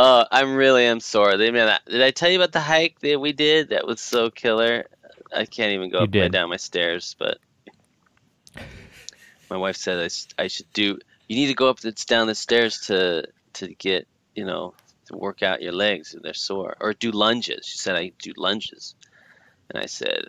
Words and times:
Oh, 0.00 0.24
I'm 0.30 0.54
really 0.54 0.84
am 0.84 1.00
sore. 1.00 1.36
They 1.36 1.50
man, 1.50 1.76
did 1.88 2.02
I 2.02 2.12
tell 2.12 2.30
you 2.30 2.38
about 2.38 2.52
the 2.52 2.60
hike 2.60 3.00
that 3.00 3.20
we 3.20 3.32
did? 3.32 3.70
That 3.70 3.84
was 3.84 4.00
so 4.00 4.30
killer. 4.30 4.84
I 5.34 5.44
can't 5.44 5.72
even 5.72 5.90
go 5.90 5.98
You 5.98 6.04
up 6.04 6.14
and 6.14 6.30
did. 6.30 6.30
down 6.30 6.50
my 6.50 6.56
stairs, 6.56 7.16
but 7.18 7.38
my 9.50 9.56
wife 9.56 9.74
said 9.74 9.98
I, 9.98 10.04
s- 10.04 10.28
I 10.38 10.46
should 10.46 10.72
do. 10.72 10.98
You 11.26 11.34
need 11.36 11.48
to 11.48 11.54
go 11.54 11.68
up 11.68 11.82
and 11.82 11.96
down 12.06 12.28
the 12.28 12.36
stairs 12.36 12.78
to 12.82 13.24
to 13.54 13.74
get 13.74 14.06
you 14.36 14.44
know 14.44 14.72
to 15.06 15.16
work 15.16 15.42
out 15.42 15.62
your 15.62 15.72
legs. 15.72 16.14
And 16.14 16.22
they're 16.22 16.32
sore, 16.32 16.76
or 16.80 16.92
do 16.92 17.10
lunges. 17.10 17.66
She 17.66 17.78
said 17.78 17.96
I 17.96 18.12
do 18.22 18.32
lunges, 18.36 18.94
and 19.68 19.82
I 19.82 19.86
said 19.86 20.26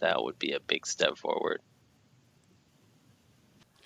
that 0.00 0.22
would 0.22 0.38
be 0.38 0.52
a 0.52 0.60
big 0.60 0.86
step 0.86 1.18
forward. 1.18 1.60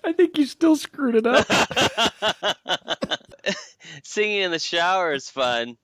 I 0.03 0.13
think 0.13 0.37
you 0.37 0.45
still 0.45 0.75
screwed 0.75 1.15
it 1.15 1.25
up. 1.25 1.47
Singing 4.03 4.41
in 4.41 4.51
the 4.51 4.59
shower 4.59 5.13
is 5.13 5.29
fun 5.29 5.77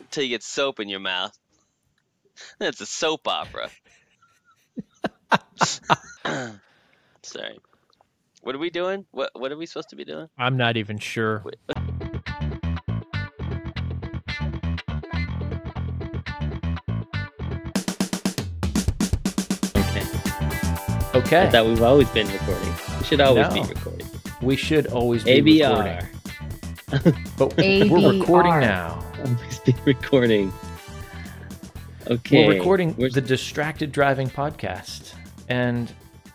until 0.00 0.22
you 0.22 0.30
get 0.30 0.42
soap 0.42 0.80
in 0.80 0.88
your 0.88 1.00
mouth. 1.00 1.36
That's 2.58 2.80
a 2.80 2.86
soap 2.86 3.26
opera. 3.28 3.70
Sorry. 7.22 7.58
What 8.42 8.54
are 8.54 8.58
we 8.58 8.70
doing? 8.70 9.06
What 9.10 9.30
What 9.34 9.52
are 9.52 9.56
we 9.56 9.66
supposed 9.66 9.90
to 9.90 9.96
be 9.96 10.04
doing? 10.04 10.28
I'm 10.38 10.56
not 10.56 10.76
even 10.76 10.98
sure. 10.98 11.42
Okay. 21.14 21.46
I 21.46 21.50
thought 21.50 21.66
we've 21.66 21.82
always 21.82 22.08
been 22.10 22.28
recording. 22.28 22.72
We 22.98 23.04
should 23.04 23.20
always 23.20 23.48
be 23.52 23.60
recording. 23.62 24.06
we 24.42 24.56
should 24.56 24.86
always 24.88 25.24
be 25.24 25.40
recording, 25.40 26.06
ABR. 26.90 27.16
but 27.38 27.56
we're 27.56 28.18
recording 28.20 28.60
now. 28.60 29.04
Always 29.24 29.58
be 29.60 29.74
recording. 29.84 30.52
Okay. 32.06 32.46
We're 32.46 32.54
recording 32.54 32.94
Where's- 32.94 33.14
the 33.14 33.20
Distracted 33.20 33.90
Driving 33.90 34.28
podcast, 34.30 35.14
and 35.48 35.92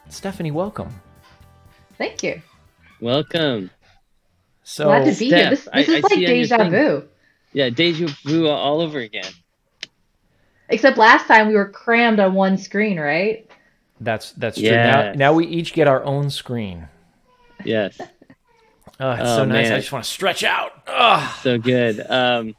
Stephanie, 0.10 0.52
welcome. 0.52 0.94
Thank 1.98 2.24
you. 2.24 2.42
Welcome. 3.00 3.70
So 4.64 4.86
Glad 4.86 5.06
to 5.06 5.18
be 5.18 5.30
here. 5.30 5.38
Steph, 5.38 5.50
This, 5.52 5.68
I- 5.72 5.84
this 5.84 5.90
I 5.90 5.94
is 5.94 6.04
like 6.04 6.12
see 6.12 6.16
on 6.16 6.22
your 6.22 6.30
deja 6.30 6.70
vu. 6.70 7.08
Yeah, 7.54 7.70
deja 7.70 8.08
vu 8.26 8.48
all 8.48 8.82
over 8.82 9.00
again. 9.00 9.32
Except 10.70 10.98
last 10.98 11.28
time 11.28 11.48
we 11.48 11.56
were 11.56 11.70
crammed 11.70 12.20
on 12.20 12.34
one 12.34 12.58
screen, 12.58 13.00
right? 13.00 13.48
that's 14.02 14.32
that's 14.32 14.58
true. 14.58 14.72
Now, 14.72 15.14
now 15.14 15.34
we 15.34 15.46
each 15.46 15.74
get 15.74 15.88
our 15.88 16.04
own 16.04 16.30
screen. 16.30 16.88
Yes. 17.64 18.02
Oh, 19.04 19.12
it's 19.14 19.22
Oh, 19.24 19.38
so 19.38 19.46
nice. 19.46 19.70
man. 19.70 19.74
I 19.74 19.78
just 19.80 19.92
want 19.92 20.06
to 20.06 20.12
stretch 20.12 20.44
out. 20.44 20.74
Ugh. 20.88 21.36
so 21.42 21.58
good. 21.58 22.00
Um, 22.10 22.56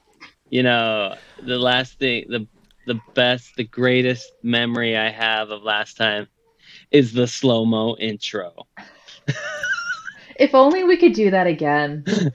you 0.50 0.62
know, 0.64 1.14
the 1.42 1.56
last 1.58 1.98
thing, 1.98 2.26
the 2.28 2.46
the 2.86 3.00
best, 3.14 3.54
the 3.56 3.62
greatest 3.64 4.32
memory 4.42 4.96
I 4.96 5.08
have 5.08 5.50
of 5.50 5.62
last 5.62 5.96
time 5.96 6.26
is 6.90 7.12
the 7.12 7.28
slow 7.28 7.64
mo 7.64 7.94
intro. 7.96 8.66
If 10.36 10.52
only 10.54 10.82
we 10.82 10.96
could 10.96 11.12
do 11.12 11.30
that 11.30 11.46
again. 11.46 12.02
Dude, 12.04 12.32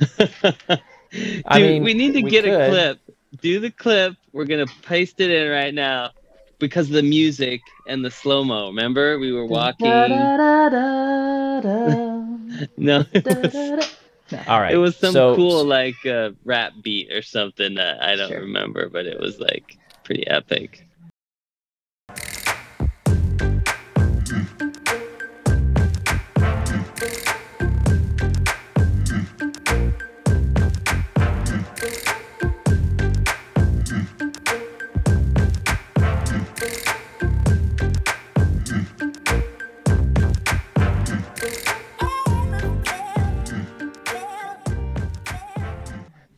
I 1.45 1.59
mean, 1.59 1.83
we 1.83 1.93
need 1.93 2.13
to 2.13 2.21
we 2.21 2.29
get 2.29 2.45
could. 2.45 2.53
a 2.53 2.69
clip. 2.69 2.99
Do 3.41 3.59
the 3.59 3.71
clip. 3.71 4.15
We're 4.31 4.45
gonna 4.45 4.67
paste 4.83 5.19
it 5.19 5.29
in 5.31 5.49
right 5.51 5.73
now 5.73 6.11
because 6.59 6.87
of 6.87 6.93
the 6.93 7.03
music 7.03 7.59
and 7.87 8.05
the 8.05 8.11
slow 8.11 8.45
mo. 8.45 8.67
Remember, 8.67 9.19
we 9.19 9.33
were 9.33 9.45
walking. 9.45 9.87
Da-da-da-da-da. 9.91 12.23
No, 12.77 13.03
Da-da-da. 13.03 13.85
All 14.47 14.59
right. 14.59 14.73
it 14.73 14.77
was 14.77 14.97
some 14.97 15.13
so, 15.13 15.35
cool 15.35 15.63
like 15.65 16.05
uh, 16.05 16.31
rap 16.43 16.73
beat 16.81 17.11
or 17.11 17.21
something 17.21 17.75
that 17.75 18.01
I 18.01 18.15
don't 18.15 18.29
Sure. 18.29 18.41
remember, 18.41 18.89
but 18.89 19.05
it 19.05 19.19
was 19.19 19.39
like 19.39 19.77
pretty 20.03 20.27
epic. 20.27 20.86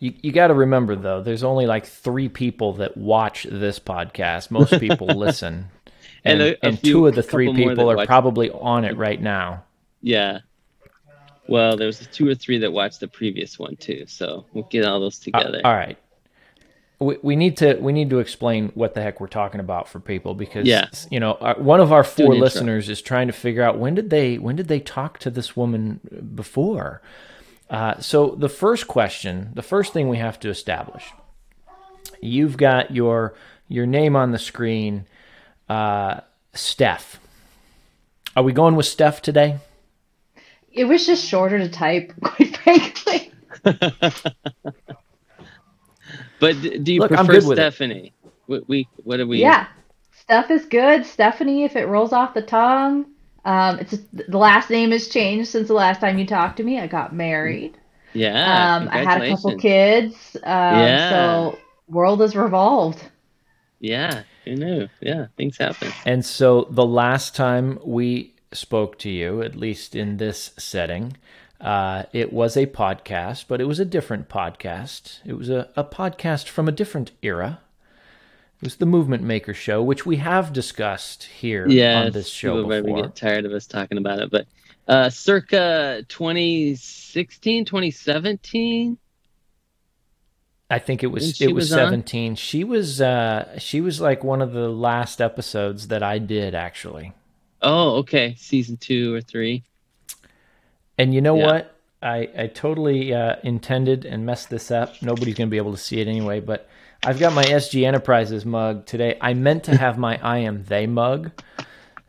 You, 0.09 0.13
you 0.23 0.31
got 0.31 0.47
to 0.47 0.53
remember 0.53 0.95
though, 0.95 1.21
there's 1.21 1.43
only 1.43 1.65
like 1.65 1.85
three 1.85 2.29
people 2.29 2.73
that 2.73 2.97
watch 2.97 3.45
this 3.49 3.79
podcast. 3.79 4.51
Most 4.51 4.79
people 4.79 5.07
listen, 5.15 5.69
and, 6.23 6.41
And 6.41 6.51
a- 6.51 6.53
a 6.55 6.69
and 6.69 6.79
few- 6.79 6.91
two 6.93 7.07
of 7.07 7.15
the 7.15 7.23
three 7.23 7.53
people 7.53 7.89
are 7.89 8.05
probably 8.05 8.49
on 8.51 8.85
it 8.85 8.97
right 8.97 9.21
now. 9.21 9.63
Yeah. 10.01 10.39
Well, 11.47 11.77
there 11.77 11.87
was 11.87 12.05
two 12.11 12.27
or 12.27 12.35
three 12.35 12.59
that 12.59 12.71
watched 12.71 12.99
the 12.99 13.07
previous 13.07 13.57
one 13.57 13.75
too, 13.75 14.05
so 14.07 14.45
we'll 14.53 14.65
get 14.65 14.85
all 14.85 14.99
those 14.99 15.19
Uh, 15.33 15.39
together. 15.39 15.61
all 15.65 15.73
right, 15.73 15.97
we, 16.99 17.17
we 17.23 17.35
need 17.35 17.57
to 17.57 17.73
we 17.79 17.91
need 17.91 18.09
to 18.11 18.19
explain 18.19 18.71
what 18.75 18.93
the 18.93 19.01
heck 19.01 19.19
we're 19.19 19.25
talking 19.27 19.59
about 19.59 19.87
for 19.89 19.99
people 19.99 20.35
because 20.35 20.67
Yeah. 20.67 20.85
you 21.09 21.19
know 21.19 21.33
our, 21.41 21.55
one 21.55 21.79
of 21.79 21.91
our 21.91 22.03
four 22.03 22.27
an 22.27 22.31
intro. 22.33 22.43
listeners 22.43 22.87
is 22.89 23.01
trying 23.01 23.25
to 23.27 23.33
figure 23.33 23.63
out 23.63 23.79
when 23.79 23.95
did 23.95 24.11
they 24.11 24.37
when 24.37 24.57
did 24.57 24.67
they 24.67 24.79
talk 24.79 25.17
to 25.19 25.31
this 25.31 25.55
woman 25.57 25.99
before. 26.35 27.01
Uh, 27.69 27.99
so 27.99 28.35
the 28.37 28.49
first 28.49 28.87
question, 28.87 29.51
the 29.53 29.61
first 29.61 29.93
thing 29.93 30.09
we 30.09 30.17
have 30.17 30.39
to 30.39 30.49
establish, 30.49 31.11
you've 32.21 32.57
got 32.57 32.91
your 32.91 33.35
your 33.67 33.85
name 33.85 34.15
on 34.15 34.31
the 34.31 34.39
screen, 34.39 35.05
uh, 35.69 36.21
Steph. 36.53 37.19
Are 38.35 38.43
we 38.43 38.53
going 38.53 38.75
with 38.75 38.87
Steph 38.87 39.21
today? 39.21 39.59
It 40.71 40.85
was 40.85 41.05
just 41.05 41.25
shorter 41.27 41.59
to 41.59 41.69
type, 41.69 42.13
quite 42.23 42.57
frankly. 42.57 43.31
But 46.39 46.61
do 46.61 46.93
you 46.93 47.01
Look, 47.01 47.09
prefer 47.09 47.33
good 47.33 47.45
with 47.45 47.59
it. 47.59 47.73
Stephanie? 47.73 48.13
We, 48.47 48.61
we 48.67 48.87
what 49.03 49.19
are 49.19 49.27
we? 49.27 49.39
Yeah. 49.39 49.67
Stuff 50.13 50.49
is 50.49 50.65
good. 50.65 51.05
Stephanie, 51.05 51.63
if 51.63 51.75
it 51.75 51.85
rolls 51.85 52.13
off 52.13 52.33
the 52.33 52.41
tongue. 52.41 53.05
Um, 53.45 53.79
it's 53.79 53.97
the 54.11 54.37
last 54.37 54.69
name 54.69 54.91
has 54.91 55.07
changed 55.07 55.49
since 55.49 55.67
the 55.67 55.73
last 55.73 56.01
time 56.01 56.17
you 56.17 56.25
talked 56.25 56.57
to 56.57 56.63
me. 56.63 56.79
I 56.79 56.87
got 56.87 57.13
married. 57.13 57.77
Yeah. 58.13 58.75
Um, 58.75 58.89
I 58.91 59.03
had 59.03 59.21
a 59.21 59.29
couple 59.29 59.57
kids. 59.57 60.35
Um, 60.43 60.79
Yeah. 60.79 61.09
So 61.09 61.59
world 61.87 62.21
has 62.21 62.35
revolved. 62.35 63.01
Yeah. 63.79 64.23
Who 64.45 64.55
knew? 64.55 64.89
Yeah. 65.01 65.27
Things 65.37 65.57
happen. 65.57 65.91
And 66.05 66.25
so 66.25 66.67
the 66.69 66.85
last 66.85 67.35
time 67.35 67.79
we 67.83 68.33
spoke 68.51 68.97
to 68.99 69.09
you, 69.09 69.41
at 69.41 69.55
least 69.55 69.95
in 69.95 70.17
this 70.17 70.51
setting, 70.57 71.15
uh, 71.61 72.03
it 72.13 72.31
was 72.33 72.57
a 72.57 72.65
podcast, 72.65 73.45
but 73.47 73.61
it 73.61 73.65
was 73.65 73.79
a 73.79 73.85
different 73.85 74.29
podcast. 74.29 75.19
It 75.25 75.33
was 75.33 75.49
a, 75.49 75.69
a 75.75 75.83
podcast 75.83 76.47
from 76.47 76.67
a 76.67 76.71
different 76.71 77.11
era. 77.21 77.61
It 78.61 78.65
was 78.65 78.75
the 78.75 78.85
Movement 78.85 79.23
Maker 79.23 79.53
Show, 79.53 79.81
which 79.81 80.05
we 80.05 80.17
have 80.17 80.51
discussed 80.51 81.23
here 81.23 81.67
Yeah. 81.67 82.01
on 82.03 82.11
this 82.11 82.27
show 82.27 82.65
before. 82.67 83.03
get 83.03 83.15
tired 83.15 83.45
of 83.45 83.53
us 83.53 83.65
talking 83.65 83.97
about 83.97 84.19
it, 84.19 84.29
but 84.29 84.47
uh, 84.87 85.09
circa 85.09 86.03
2016, 86.09 87.63
2017. 87.63 88.97
I 90.71 90.77
think 90.77 91.03
it 91.03 91.07
was 91.07 91.39
it 91.41 91.47
was, 91.47 91.69
was 91.69 91.73
on? 91.73 91.77
17. 91.79 92.35
She 92.35 92.63
was 92.63 93.01
uh, 93.01 93.57
she 93.57 93.81
was 93.81 94.01
like 94.01 94.23
one 94.23 94.41
of 94.41 94.51
the 94.51 94.67
last 94.69 95.19
episodes 95.21 95.87
that 95.87 96.03
I 96.03 96.19
did 96.19 96.53
actually. 96.53 97.13
Oh, 97.61 97.95
okay. 97.97 98.35
Season 98.37 98.77
two 98.77 99.15
or 99.15 99.21
three. 99.21 99.63
And 100.97 101.13
you 101.13 101.21
know 101.21 101.37
Yeah. 101.37 101.45
what? 101.45 101.75
I, 102.01 102.29
I 102.37 102.47
totally 102.47 103.13
uh, 103.13 103.37
intended 103.43 104.05
and 104.05 104.25
messed 104.25 104.49
this 104.49 104.69
up. 104.71 105.01
Nobody's 105.01 105.35
going 105.35 105.47
to 105.49 105.51
be 105.51 105.57
able 105.57 105.71
to 105.73 105.77
see 105.77 105.99
it 105.99 106.07
anyway, 106.07 106.39
but 106.39 106.69
I've 107.03 107.19
got 107.19 107.33
my 107.33 107.43
SG 107.43 107.85
Enterprises 107.87 108.45
mug 108.45 108.85
today. 108.85 109.17
I 109.21 109.33
meant 109.33 109.63
to 109.65 109.77
have 109.77 109.97
my 109.97 110.19
I 110.21 110.39
am 110.39 110.63
they 110.65 110.85
mug. 110.87 111.31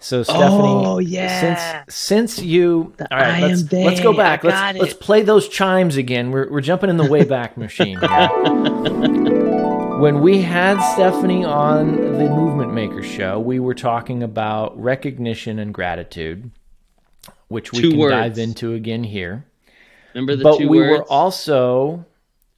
So 0.03 0.23
Stephanie, 0.23 0.85
Oh, 0.87 0.99
yeah. 0.99 1.85
since 1.87 1.95
since 1.95 2.39
you 2.39 2.95
The 2.97 3.13
all 3.15 3.21
right, 3.21 3.35
I 3.35 3.41
let's, 3.49 3.61
am 3.61 3.67
they. 3.69 3.85
let's 3.85 4.01
go 4.01 4.15
back. 4.15 4.45
I 4.45 4.73
Let's 4.73 4.79
let's 4.81 4.95
play 4.95 5.23
those 5.23 5.47
chimes 5.49 5.97
again. 5.97 6.31
We're 6.31 6.51
we're 6.51 6.63
jumping 6.63 6.89
in 6.91 6.97
the 6.97 7.05
way 7.07 7.25
back 7.25 7.57
machine 7.59 7.99
when 10.01 10.23
we 10.23 10.41
had 10.41 10.81
Stephanie 10.95 11.45
on 11.45 11.97
the 11.97 12.29
Movement 12.31 12.73
Maker 12.73 13.03
show, 13.03 13.39
we 13.39 13.61
were 13.61 13.75
talking 13.75 14.23
about 14.23 14.81
recognition 14.83 15.59
and 15.59 15.75
gratitude, 15.75 16.51
which 17.49 17.71
we 17.73 17.83
Two 17.83 17.91
can 17.91 17.99
words. 17.99 18.13
dive 18.13 18.39
into 18.39 18.73
again 18.73 19.05
here. 19.05 19.45
Remember 20.15 20.37
the 20.37 20.45
but 20.45 20.57
two 20.59 20.69
we 20.69 20.79
words? 20.79 21.01
were 21.01 21.05
also 21.13 22.07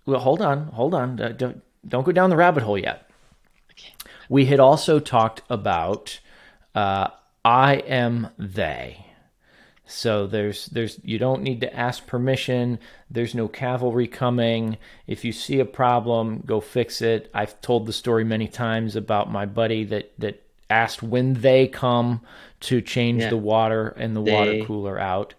well. 0.07 0.21
Hold 0.21 0.41
on, 0.43 0.69
hold 0.69 0.95
on. 0.95 1.21
Uh, 1.21 1.31
Don't 1.31 1.61
don't 1.87 2.05
go 2.05 2.13
down 2.13 2.31
the 2.31 2.37
rabbit 2.37 2.63
hole 2.63 2.79
yet. 2.79 3.09
We 4.29 4.47
had 4.47 4.61
also 4.61 4.99
talked 4.99 5.43
about 5.51 6.21
uh, 6.75 7.09
I 7.45 7.75
am 7.77 8.29
they. 8.39 9.07
So 9.85 10.27
there's 10.27 10.67
there's 10.67 10.99
you 11.03 11.19
don't 11.19 11.43
need 11.43 11.61
to 11.61 11.77
ask 11.77 12.07
permission. 12.07 12.79
There's 13.11 13.35
no 13.35 13.47
cavalry 13.49 14.07
coming. 14.07 14.79
If 15.07 15.25
you 15.25 15.33
see 15.33 15.61
a 15.61 15.67
problem, 15.67 16.43
go 16.47 16.61
fix 16.61 17.03
it. 17.03 17.31
I've 17.35 17.61
told 17.61 17.87
the 17.87 17.93
story 17.93 18.25
many 18.25 18.49
times 18.49 18.97
about 18.97 19.31
my 19.31 19.45
buddy 19.45 19.85
that 19.85 20.13
that 20.19 20.43
asked 20.71 21.03
when 21.03 21.35
they 21.35 21.67
come 21.69 22.23
to 22.61 22.81
change 22.81 23.23
Yeah. 23.23 23.29
the 23.31 23.37
water 23.37 23.89
and 23.99 24.17
the 24.17 24.23
They- 24.23 24.33
water 24.33 24.65
cooler 24.65 24.99
out. 24.99 25.35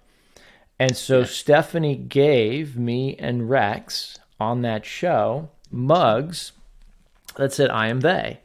And 0.80 0.96
so 0.96 1.24
Stephanie 1.24 1.96
gave 1.96 2.78
me 2.78 3.16
and 3.18 3.50
Rex 3.50 4.20
on 4.40 4.62
that 4.64 4.86
show 4.86 5.50
mugs 5.74 6.54
that 7.36 7.52
said 7.52 7.70
I 7.70 7.88
am 7.88 8.00
they. 8.02 8.40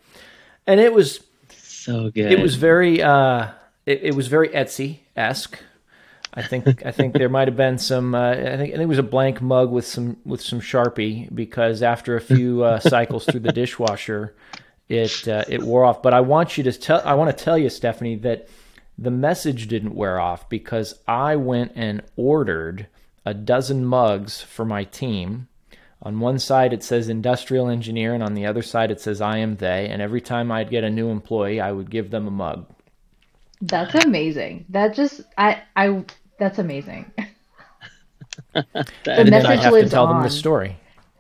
And 0.67 0.81
it 0.81 0.93
was 0.93 1.21
So 1.53 2.11
good. 2.11 2.33
it 2.33 2.41
was 2.41 2.57
very 2.57 3.03
uh 3.03 3.49
it, 3.87 4.01
it 4.03 4.15
was 4.15 4.29
very 4.29 4.49
Etsy 4.49 5.01
esque. 5.17 5.59
I 6.35 6.43
think 6.43 6.85
I 6.85 6.91
think 6.91 7.15
there 7.15 7.31
might 7.31 7.49
have 7.49 7.57
been 7.57 7.79
some. 7.79 8.15
Uh, 8.15 8.31
I 8.31 8.35
think 8.35 8.53
I 8.53 8.77
think 8.77 8.81
it 8.81 8.87
was 8.87 8.99
a 8.99 9.03
blank 9.03 9.41
mug 9.41 9.71
with 9.71 9.87
some 9.87 10.19
with 10.27 10.41
some 10.43 10.61
Sharpie 10.61 11.35
because 11.35 11.83
after 11.83 12.17
a 12.17 12.21
few 12.21 12.63
uh, 12.63 12.79
cycles 12.95 13.25
through 13.25 13.41
the 13.41 13.51
dishwasher, 13.53 14.35
it 14.91 15.27
uh, 15.27 15.45
it 15.49 15.63
wore 15.63 15.85
off. 15.87 16.03
But 16.03 16.13
I 16.15 16.21
want 16.21 16.57
you 16.59 16.65
to 16.65 16.73
tell. 16.73 17.01
I 17.05 17.15
want 17.15 17.37
to 17.37 17.45
tell 17.45 17.57
you, 17.57 17.71
Stephanie, 17.71 18.17
that 18.17 18.47
the 18.99 19.11
message 19.11 19.69
didn't 19.69 19.95
wear 19.95 20.21
off 20.21 20.49
because 20.51 20.95
I 21.09 21.35
went 21.37 21.73
and 21.75 22.03
ordered 22.15 22.87
a 23.25 23.33
dozen 23.33 23.85
mugs 23.87 24.43
for 24.43 24.67
my 24.67 24.85
team. 24.85 25.48
On 26.03 26.21
one 26.21 26.39
side 26.39 26.73
it 26.73 26.83
says 26.85 27.09
industrial 27.09 27.69
engineer, 27.69 28.15
and 28.15 28.23
on 28.23 28.35
the 28.35 28.47
other 28.47 28.63
side 28.63 28.91
it 28.91 29.01
says 29.01 29.21
I 29.21 29.39
am 29.39 29.57
they. 29.57 29.89
And 29.89 30.01
every 30.01 30.21
time 30.21 30.51
I'd 30.53 30.71
get 30.71 30.85
a 30.85 30.91
new 30.91 31.09
employee, 31.11 31.61
I 31.61 31.73
would 31.73 31.91
give 31.91 32.11
them 32.11 32.27
a 32.29 32.31
mug. 32.31 32.67
That's 33.61 33.95
amazing. 34.05 34.67
That 34.69 34.95
just 34.95 35.23
I 35.37 35.63
I 35.77 36.05
that's 36.39 36.59
amazing. 36.59 37.11
That 38.55 38.65
The 39.05 39.13
is- 39.13 39.19
And 39.19 39.35
I 39.35 39.57
message 39.57 39.61
have 39.61 39.73
to 39.73 39.79
lives 39.79 39.91
tell 39.91 40.07
them 40.07 40.23
the 40.23 40.31
story. 40.31 40.77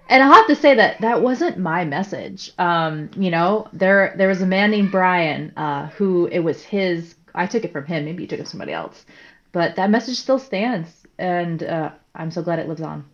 And 0.08 0.22
I'll 0.22 0.32
have 0.32 0.46
to 0.46 0.56
say 0.56 0.74
that 0.76 1.00
that 1.02 1.20
wasn't 1.22 1.58
my 1.58 1.84
message. 1.84 2.52
Um, 2.58 3.10
you 3.16 3.30
know, 3.30 3.68
there 3.72 4.14
there 4.16 4.28
was 4.28 4.40
a 4.40 4.46
man 4.46 4.70
named 4.70 4.90
Brian 4.90 5.52
uh, 5.56 5.88
who 5.90 6.26
it 6.26 6.38
was 6.38 6.62
his. 6.62 7.14
I 7.34 7.46
took 7.46 7.64
it 7.64 7.72
from 7.72 7.84
him. 7.84 8.04
Maybe 8.04 8.22
you 8.22 8.28
took 8.28 8.38
it 8.38 8.44
from 8.44 8.50
somebody 8.50 8.72
else, 8.72 9.04
but 9.52 9.76
that 9.76 9.90
message 9.90 10.16
still 10.16 10.38
stands, 10.38 10.88
and 11.18 11.62
uh, 11.62 11.90
I'm 12.14 12.30
so 12.30 12.42
glad 12.42 12.58
it 12.58 12.68
lives 12.68 12.80
on. 12.80 13.04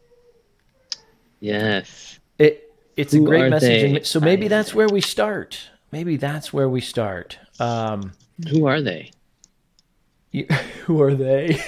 Yes. 1.44 2.18
It 2.38 2.72
it's 2.96 3.14
a 3.14 3.20
great 3.20 3.50
message, 3.50 3.82
they? 3.82 3.96
and 3.96 4.06
so 4.06 4.20
maybe 4.20 4.48
that's 4.48 4.74
where 4.74 4.88
we 4.88 5.00
start. 5.00 5.70
Maybe 5.92 6.16
that's 6.16 6.52
where 6.52 6.68
we 6.68 6.80
start. 6.80 7.38
Um, 7.60 8.12
Who 8.50 8.66
are 8.66 8.80
they? 8.80 9.12
you, 10.34 10.46
who 10.84 11.00
are 11.00 11.14
they? 11.14 11.54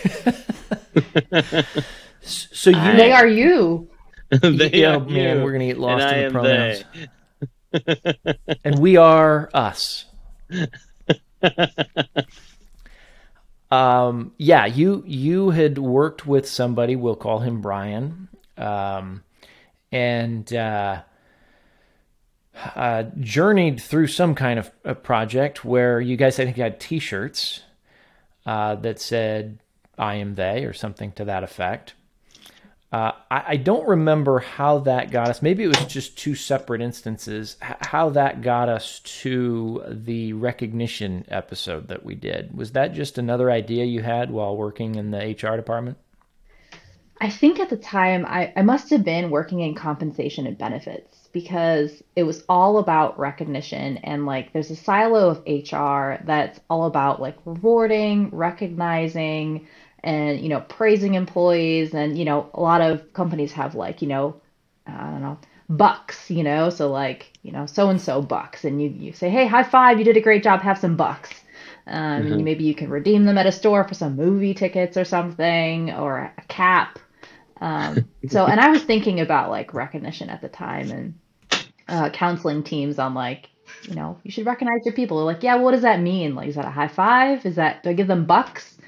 so 2.20 2.70
you 2.70 2.96
They 2.96 3.12
are 3.12 3.26
you. 3.26 3.88
they 4.30 4.70
yeah, 4.72 4.96
are 4.96 5.00
man, 5.00 5.38
you, 5.38 5.44
we're 5.44 5.52
gonna 5.52 5.66
get 5.66 5.78
lost 5.78 6.04
and 6.04 6.10
I 6.10 6.16
in 6.16 6.20
the 6.20 6.26
am 6.26 6.32
pronouns. 6.32 6.84
they. 8.34 8.54
and 8.64 8.80
we 8.80 8.96
are 8.96 9.48
us. 9.54 10.06
um, 13.70 14.32
yeah, 14.36 14.66
you 14.66 15.04
you 15.06 15.50
had 15.50 15.78
worked 15.78 16.26
with 16.26 16.48
somebody. 16.48 16.96
We'll 16.96 17.14
call 17.14 17.38
him 17.38 17.60
Brian, 17.60 18.26
um, 18.56 19.22
and 19.92 20.52
uh, 20.52 21.02
uh, 22.74 23.04
journeyed 23.20 23.80
through 23.80 24.08
some 24.08 24.34
kind 24.34 24.58
of 24.58 24.70
a 24.84 24.94
project 24.94 25.64
where 25.64 26.00
you 26.00 26.16
guys, 26.16 26.38
I 26.38 26.44
think, 26.44 26.56
had 26.56 26.80
T-shirts 26.80 27.62
uh, 28.44 28.76
that 28.76 29.00
said 29.00 29.58
"I 29.98 30.16
am 30.16 30.34
they" 30.34 30.64
or 30.64 30.72
something 30.72 31.12
to 31.12 31.24
that 31.24 31.42
effect. 31.42 31.94
Uh, 32.92 33.12
I, 33.30 33.44
I 33.48 33.56
don't 33.56 33.86
remember 33.86 34.38
how 34.38 34.78
that 34.80 35.10
got 35.10 35.28
us. 35.28 35.42
Maybe 35.42 35.64
it 35.64 35.68
was 35.68 35.84
just 35.86 36.16
two 36.16 36.34
separate 36.34 36.80
instances. 36.80 37.56
H- 37.62 37.76
how 37.80 38.10
that 38.10 38.42
got 38.42 38.68
us 38.68 39.00
to 39.00 39.82
the 39.88 40.32
recognition 40.34 41.24
episode 41.28 41.88
that 41.88 42.04
we 42.04 42.14
did. 42.14 42.56
Was 42.56 42.72
that 42.72 42.94
just 42.94 43.18
another 43.18 43.50
idea 43.50 43.84
you 43.84 44.02
had 44.02 44.30
while 44.30 44.56
working 44.56 44.94
in 44.94 45.10
the 45.10 45.18
HR 45.18 45.56
department? 45.56 45.98
I 47.18 47.30
think 47.30 47.60
at 47.60 47.70
the 47.70 47.76
time 47.76 48.26
I, 48.26 48.52
I 48.56 48.62
must 48.62 48.90
have 48.90 49.02
been 49.02 49.30
working 49.30 49.60
in 49.60 49.74
compensation 49.74 50.46
and 50.46 50.58
benefits 50.58 51.28
because 51.32 52.02
it 52.14 52.24
was 52.24 52.44
all 52.48 52.78
about 52.78 53.18
recognition 53.18 53.98
and 53.98 54.26
like 54.26 54.52
there's 54.52 54.70
a 54.70 54.76
silo 54.76 55.30
of 55.30 55.42
HR 55.46 56.22
that's 56.24 56.60
all 56.68 56.84
about 56.84 57.20
like 57.20 57.36
rewarding, 57.46 58.30
recognizing, 58.30 59.66
and 60.04 60.40
you 60.40 60.50
know 60.50 60.60
praising 60.60 61.14
employees. 61.14 61.94
And 61.94 62.18
you 62.18 62.26
know 62.26 62.50
a 62.52 62.60
lot 62.60 62.82
of 62.82 63.12
companies 63.14 63.52
have 63.52 63.74
like 63.74 64.02
you 64.02 64.08
know 64.08 64.40
I 64.86 65.10
don't 65.10 65.22
know 65.22 65.38
bucks 65.70 66.30
you 66.30 66.42
know? 66.42 66.68
So 66.68 66.90
like 66.90 67.32
you 67.42 67.50
know 67.50 67.64
so 67.64 67.88
and 67.88 68.00
so 68.00 68.20
bucks. 68.20 68.64
And 68.64 68.82
you 68.82 68.90
you 68.90 69.12
say 69.12 69.30
hey 69.30 69.46
high 69.46 69.62
five 69.62 69.98
you 69.98 70.04
did 70.04 70.18
a 70.18 70.22
great 70.22 70.42
job 70.42 70.60
have 70.60 70.78
some 70.78 70.96
bucks. 70.96 71.30
Um, 71.88 72.32
and 72.32 72.44
maybe 72.44 72.64
you 72.64 72.74
can 72.74 72.90
redeem 72.90 73.24
them 73.24 73.38
at 73.38 73.46
a 73.46 73.52
store 73.52 73.86
for 73.86 73.94
some 73.94 74.16
movie 74.16 74.54
tickets 74.54 74.96
or 74.96 75.04
something 75.04 75.92
or 75.92 76.32
a 76.36 76.42
cap 76.48 76.98
um, 77.60 78.08
so 78.26 78.46
and 78.46 78.60
I 78.60 78.68
was 78.70 78.84
thinking 78.84 79.20
about 79.20 79.50
like 79.50 79.74
recognition 79.74 80.30
at 80.30 80.40
the 80.42 80.48
time 80.48 80.90
and 80.90 81.14
uh, 81.88 82.10
counseling 82.10 82.62
teams 82.64 82.98
on 82.98 83.14
like 83.14 83.50
you 83.86 83.94
know 83.94 84.18
you 84.24 84.30
should 84.30 84.46
recognize 84.46 84.80
your 84.84 84.94
people. 84.94 85.18
They're 85.18 85.34
like 85.34 85.42
yeah 85.42 85.56
what 85.56 85.72
does 85.72 85.82
that 85.82 86.00
mean? 86.00 86.34
Like 86.34 86.48
is 86.48 86.56
that 86.56 86.66
a 86.66 86.70
high 86.70 86.88
five? 86.88 87.46
Is 87.46 87.56
that 87.56 87.82
do 87.82 87.90
I 87.90 87.94
give 87.94 88.08
them 88.08 88.26
bucks? 88.26 88.78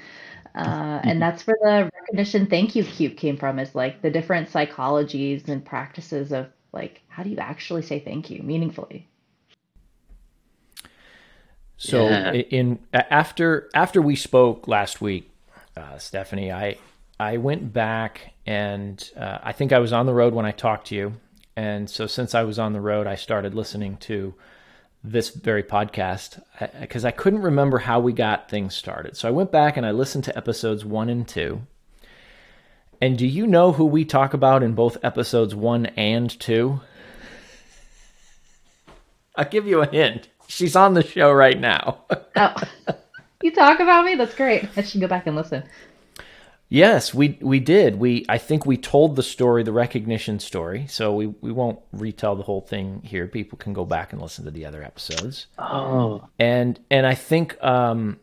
Uh, 0.55 1.01
and 1.05 1.21
that's 1.21 1.45
where 1.47 1.57
the 1.63 1.91
recognition 2.01 2.47
thank 2.47 2.75
you 2.75 2.83
cube 2.85 3.17
came 3.17 3.37
from 3.37 3.59
is 3.59 3.75
like 3.75 4.01
the 4.01 4.11
different 4.11 4.49
psychologies 4.49 5.47
and 5.49 5.65
practices 5.65 6.31
of 6.33 6.47
like 6.73 7.01
how 7.07 7.23
do 7.23 7.29
you 7.29 7.37
actually 7.37 7.83
say 7.83 7.99
thank 7.99 8.29
you 8.31 8.43
meaningfully? 8.43 9.07
So 11.77 12.23
Yeah. 12.23 12.31
i- 12.33 12.45
in 12.49 12.79
after 12.93 13.69
after 13.73 14.01
we 14.01 14.15
spoke 14.15 14.67
last 14.67 15.01
week, 15.01 15.29
uh, 15.77 15.97
Stephanie, 15.97 16.51
I 16.51 16.77
I 17.19 17.37
went 17.37 17.73
back 17.73 18.33
and 18.45 19.09
uh, 19.17 19.39
I 19.43 19.51
think 19.51 19.73
I 19.73 19.79
was 19.79 19.91
on 19.91 20.05
the 20.05 20.13
road 20.13 20.33
when 20.33 20.45
I 20.45 20.51
talked 20.51 20.87
to 20.87 20.95
you, 20.95 21.13
and 21.55 21.89
so 21.89 22.07
since 22.07 22.33
I 22.33 22.43
was 22.43 22.57
on 22.57 22.73
the 22.73 22.81
road, 22.81 23.05
I 23.05 23.15
started 23.15 23.53
listening 23.53 23.97
to 23.97 24.33
this 25.03 25.29
very 25.29 25.63
podcast 25.63 26.41
because 26.79 27.05
I 27.05 27.11
couldn't 27.11 27.41
remember 27.41 27.79
how 27.79 27.99
we 27.99 28.13
got 28.13 28.49
things 28.49 28.75
started. 28.75 29.17
So 29.17 29.27
I 29.27 29.31
went 29.31 29.51
back 29.51 29.77
and 29.77 29.85
I 29.85 29.91
listened 29.91 30.23
to 30.25 30.37
episodes 30.37 30.85
one 30.85 31.09
and 31.09 31.27
two. 31.27 31.61
And 33.01 33.17
do 33.17 33.27
you 33.27 33.47
know 33.47 33.73
who 33.73 33.85
we 33.85 34.03
talk 34.03 34.33
about 34.33 34.63
in 34.63 34.73
both 34.73 34.97
episodes 35.03 35.55
one 35.55 35.85
and 35.87 36.37
two? 36.39 36.81
I'll 39.35 39.45
give 39.45 39.67
you 39.67 39.81
a 39.81 39.87
hint. 39.87 40.27
She's 40.47 40.75
on 40.75 40.93
the 40.93 41.03
show 41.03 41.31
right 41.31 41.59
now. 41.59 41.99
oh 42.35 42.55
you 43.41 43.51
talk 43.51 43.79
about 43.79 44.03
me 44.03 44.15
that's 44.15 44.35
great 44.35 44.67
I 44.75 44.81
should 44.81 44.99
go 44.99 45.07
back 45.07 45.25
and 45.27 45.35
listen 45.35 45.63
Yes, 46.69 47.15
we 47.15 47.37
we 47.41 47.59
did. 47.59 47.95
We 47.95 48.25
I 48.29 48.37
think 48.37 48.65
we 48.65 48.77
told 48.77 49.15
the 49.15 49.23
story, 49.23 49.63
the 49.63 49.71
recognition 49.71 50.39
story. 50.39 50.85
So 50.87 51.13
we 51.13 51.27
we 51.27 51.51
won't 51.51 51.79
retell 51.91 52.35
the 52.35 52.43
whole 52.43 52.61
thing 52.61 53.01
here. 53.03 53.25
People 53.27 53.57
can 53.57 53.73
go 53.73 53.85
back 53.85 54.13
and 54.13 54.21
listen 54.21 54.45
to 54.45 54.51
the 54.51 54.65
other 54.65 54.83
episodes. 54.83 55.47
Oh, 55.57 56.27
And 56.37 56.79
and 56.91 57.07
I 57.07 57.15
think 57.15 57.61
um 57.63 58.19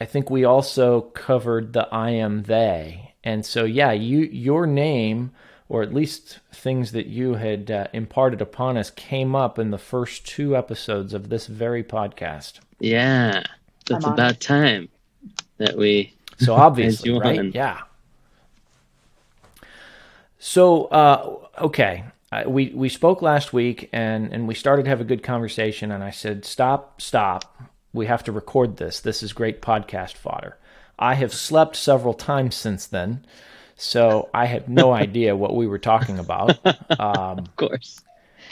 I 0.00 0.06
think 0.06 0.28
we 0.28 0.44
also 0.44 1.02
covered 1.02 1.72
the 1.72 1.88
I 1.94 2.10
am 2.10 2.42
they. 2.42 3.14
And 3.22 3.46
so 3.46 3.64
yeah, 3.64 3.92
you 3.92 4.20
your 4.20 4.66
name 4.66 5.30
or 5.68 5.82
at 5.82 5.94
least 5.94 6.40
things 6.52 6.92
that 6.92 7.06
you 7.06 7.34
had 7.34 7.70
uh, 7.70 7.86
imparted 7.92 8.42
upon 8.42 8.76
us 8.76 8.90
came 8.90 9.34
up 9.34 9.58
in 9.58 9.70
the 9.70 9.78
first 9.78 10.26
two 10.26 10.56
episodes 10.56 11.14
of 11.14 11.28
this 11.28 11.46
very 11.46 11.82
podcast. 11.82 12.60
yeah. 12.80 13.44
That's 13.86 14.06
about 14.06 14.40
time 14.40 14.88
that 15.58 15.76
we. 15.76 16.13
So 16.38 16.54
obviously, 16.66 17.12
you 17.12 17.18
right? 17.18 17.54
Yeah. 17.54 17.82
So 20.38 20.84
uh, 20.86 21.36
okay, 21.58 22.04
I, 22.30 22.46
we 22.46 22.70
we 22.74 22.88
spoke 22.88 23.22
last 23.22 23.52
week 23.52 23.88
and 23.92 24.32
and 24.32 24.46
we 24.46 24.54
started 24.54 24.84
to 24.84 24.90
have 24.90 25.00
a 25.00 25.04
good 25.04 25.22
conversation, 25.22 25.90
and 25.90 26.04
I 26.04 26.10
said, 26.10 26.44
"Stop, 26.44 27.00
stop. 27.00 27.62
We 27.92 28.06
have 28.06 28.24
to 28.24 28.32
record 28.32 28.76
this. 28.76 29.00
This 29.00 29.22
is 29.22 29.32
great 29.32 29.62
podcast 29.62 30.14
fodder." 30.14 30.58
I 30.98 31.14
have 31.14 31.34
slept 31.34 31.76
several 31.76 32.14
times 32.14 32.54
since 32.54 32.86
then, 32.86 33.24
so 33.76 34.28
I 34.32 34.46
had 34.46 34.68
no 34.68 34.92
idea 35.04 35.36
what 35.36 35.56
we 35.56 35.66
were 35.66 35.78
talking 35.78 36.18
about. 36.18 36.58
Um, 36.98 37.38
Of 37.38 37.56
course. 37.56 38.00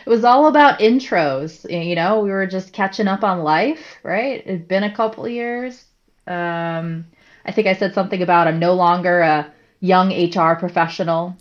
It 0.04 0.10
was 0.10 0.24
all 0.24 0.48
about 0.48 0.80
intros. 0.80 1.70
You 1.70 1.94
know, 1.94 2.20
we 2.20 2.30
were 2.30 2.46
just 2.46 2.72
catching 2.72 3.06
up 3.06 3.22
on 3.22 3.44
life, 3.44 3.98
right? 4.02 4.42
It'd 4.44 4.66
been 4.66 4.82
a 4.82 4.94
couple 4.94 5.28
years. 5.28 5.84
Um, 6.26 7.04
I 7.44 7.52
think 7.52 7.66
I 7.66 7.74
said 7.74 7.94
something 7.94 8.22
about 8.22 8.46
I'm 8.48 8.58
no 8.58 8.74
longer 8.74 9.20
a 9.20 9.52
young 9.80 10.10
HR 10.12 10.54
professional. 10.56 11.36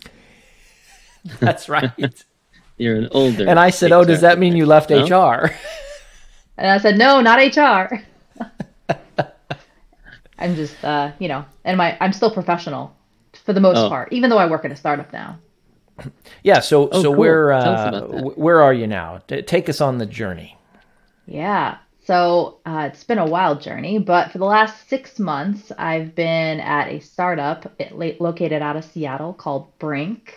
that's 1.39 1.69
right. 1.69 1.91
You're 2.77 2.95
an 2.97 3.09
older. 3.11 3.47
And 3.47 3.59
I 3.59 3.69
said, 3.69 3.91
"Oh, 3.91 4.03
does 4.03 4.21
that 4.21 4.39
mean 4.39 4.55
you 4.55 4.65
left 4.65 4.89
No? 4.89 5.05
HR?" 5.05 5.51
And 6.57 6.69
I 6.69 6.77
said, 6.77 6.97
no, 6.97 7.21
not 7.21 7.39
HR. 7.39 8.03
I'm 10.37 10.55
just, 10.55 10.83
uh, 10.83 11.11
you 11.19 11.27
know, 11.27 11.45
and 11.63 11.77
my 11.77 11.97
I'm 12.01 12.13
still 12.13 12.31
professional 12.31 12.95
for 13.45 13.53
the 13.53 13.59
most 13.61 13.77
Oh. 13.77 13.89
part, 13.89 14.11
even 14.11 14.29
though 14.29 14.37
I 14.37 14.47
work 14.47 14.65
at 14.65 14.71
a 14.71 14.75
startup 14.75 15.11
now. 15.13 15.39
Yeah. 16.43 16.59
So 16.59 16.89
Oh, 16.89 17.01
so 17.03 17.09
cool. 17.11 17.19
where 17.19 17.51
uh, 17.51 17.61
about 17.61 17.91
that. 18.11 18.19
wh- 18.21 18.37
where 18.37 18.61
are 18.61 18.73
you 18.73 18.87
now? 18.87 19.21
T- 19.27 19.41
take 19.43 19.69
us 19.69 19.79
on 19.81 19.97
the 19.99 20.05
journey. 20.07 20.57
Yeah. 21.27 21.77
So 22.03 22.59
uh, 22.65 22.89
it's 22.91 23.03
been 23.03 23.19
a 23.19 23.25
wild 23.25 23.61
journey, 23.61 23.99
but 23.99 24.31
for 24.31 24.39
the 24.39 24.45
last 24.45 24.89
six 24.89 25.19
months, 25.19 25.71
I've 25.77 26.15
been 26.15 26.59
at 26.59 26.87
a 26.89 26.99
startup 26.99 27.71
located 28.19 28.61
out 28.61 28.75
of 28.75 28.85
Seattle 28.85 29.33
called 29.33 29.77
Brinc, 29.79 30.29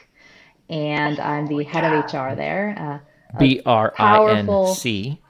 and 0.68 1.18
I'm 1.18 1.47
the 1.47 1.62
head 1.64 1.85
of 1.85 1.92
HR 2.12 2.35
there. 2.35 2.75
Uh, 2.78 3.38
B 3.38 3.62
R 3.64 3.94
I 3.99 4.35
N 4.35 4.47
C. 4.75 5.21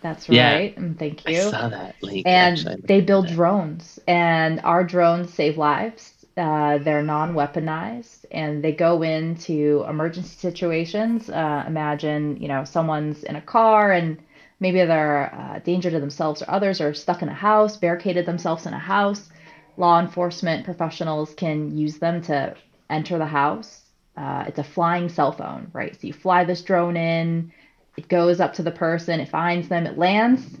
that's 0.00 0.28
right, 0.28 0.76
and 0.76 0.98
thank 0.98 1.26
I 1.26 1.32
you. 1.32 1.42
saw 1.50 1.68
that 1.68 1.96
link. 2.02 2.26
and 2.26 2.58
actually. 2.58 2.82
they 2.84 3.00
build 3.00 3.28
drones 3.28 3.98
and 4.06 4.60
our 4.64 4.84
drones 4.84 5.32
save 5.34 5.58
lives 5.58 6.12
uh, 6.36 6.78
they're 6.78 7.02
non-weaponized 7.02 8.24
and 8.30 8.64
they 8.64 8.72
go 8.72 9.02
into 9.02 9.84
emergency 9.88 10.34
situations 10.36 11.28
uh, 11.30 11.64
imagine 11.66 12.36
you 12.40 12.48
know 12.48 12.64
someone's 12.64 13.22
in 13.24 13.36
a 13.36 13.40
car 13.40 13.92
and 13.92 14.18
maybe 14.62 14.78
they're 14.78 15.34
uh, 15.34 15.58
danger 15.58 15.90
to 15.90 16.00
themselves 16.00 16.42
or 16.42 16.50
others 16.50 16.80
or 16.80 16.94
stuck 16.94 17.22
in 17.22 17.28
a 17.28 17.34
house 17.34 17.76
barricaded 17.76 18.24
themselves 18.24 18.66
in 18.66 18.72
a 18.72 18.78
house 18.78 19.28
law 19.76 20.00
enforcement 20.00 20.64
professionals 20.64 21.34
can 21.34 21.76
use 21.76 21.98
them 21.98 22.22
to 22.22 22.54
enter 22.88 23.18
the 23.18 23.26
house 23.26 23.82
uh, 24.16 24.44
it's 24.46 24.58
a 24.58 24.64
flying 24.64 25.08
cell 25.08 25.32
phone 25.32 25.70
right 25.74 25.94
so 26.00 26.06
you 26.06 26.12
fly 26.12 26.44
this 26.44 26.62
drone 26.62 26.96
in 26.96 27.52
it 27.96 28.08
goes 28.08 28.40
up 28.40 28.54
to 28.54 28.62
the 28.62 28.70
person 28.70 29.20
it 29.20 29.28
finds 29.28 29.68
them 29.68 29.86
it 29.86 29.98
lands 29.98 30.58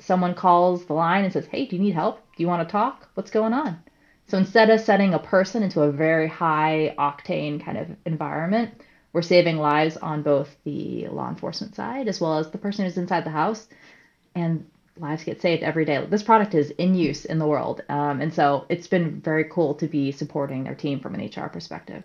someone 0.00 0.34
calls 0.34 0.84
the 0.86 0.92
line 0.92 1.24
and 1.24 1.32
says, 1.32 1.46
Hey, 1.46 1.66
do 1.66 1.76
you 1.76 1.82
need 1.82 1.94
help? 1.94 2.18
Do 2.36 2.42
you 2.42 2.48
want 2.48 2.66
to 2.66 2.72
talk? 2.72 3.08
What's 3.14 3.30
going 3.30 3.52
on? 3.52 3.78
So 4.26 4.36
instead 4.36 4.70
of 4.70 4.80
setting 4.80 5.14
a 5.14 5.18
person 5.18 5.62
into 5.62 5.82
a 5.82 5.92
very 5.92 6.28
high 6.28 6.94
octane 6.98 7.64
kind 7.64 7.78
of 7.78 7.88
environment, 8.04 8.82
we're 9.12 9.22
saving 9.22 9.58
lives 9.58 9.96
on 9.96 10.22
both 10.22 10.56
the 10.64 11.08
law 11.08 11.28
enforcement 11.28 11.74
side 11.74 12.08
as 12.08 12.20
well 12.20 12.38
as 12.38 12.50
the 12.50 12.58
person 12.58 12.84
who's 12.84 12.98
inside 12.98 13.24
the 13.24 13.30
house. 13.30 13.68
And 14.34 14.66
lives 14.98 15.24
get 15.24 15.40
saved 15.42 15.62
every 15.62 15.84
day. 15.84 16.04
This 16.06 16.22
product 16.22 16.54
is 16.54 16.70
in 16.72 16.94
use 16.94 17.24
in 17.24 17.38
the 17.38 17.46
world. 17.46 17.82
Um, 17.88 18.20
and 18.20 18.32
so 18.34 18.66
it's 18.68 18.86
been 18.88 19.20
very 19.20 19.44
cool 19.44 19.74
to 19.76 19.86
be 19.88 20.12
supporting 20.12 20.64
their 20.64 20.74
team 20.74 21.00
from 21.00 21.14
an 21.14 21.20
HR 21.24 21.48
perspective. 21.48 22.02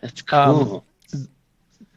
That's 0.00 0.22
Um, 0.30 0.56
cool. 0.64 0.84